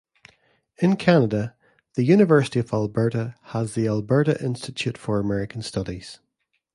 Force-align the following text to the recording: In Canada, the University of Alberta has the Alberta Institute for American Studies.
In 0.79 0.95
Canada, 0.95 1.55
the 1.93 2.03
University 2.03 2.59
of 2.59 2.73
Alberta 2.73 3.35
has 3.53 3.75
the 3.75 3.87
Alberta 3.87 4.43
Institute 4.43 4.97
for 4.97 5.19
American 5.19 5.61
Studies. 5.61 6.17